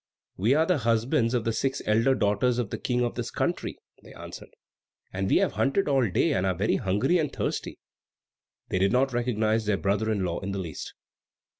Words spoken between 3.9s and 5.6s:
they answered; "and we have